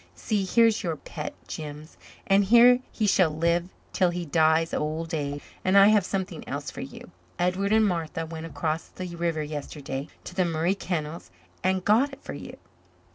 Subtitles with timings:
[0.15, 1.95] See, here's your pet, Jims,
[2.25, 5.43] and here he shall live till he dies of old age.
[5.63, 10.07] And I have something else for you Edward and Martha went across the river yesterday
[10.23, 11.29] to the Murray Kennels
[11.63, 12.57] and got it for you."